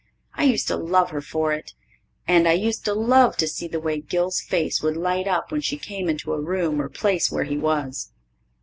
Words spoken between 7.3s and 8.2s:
where he was.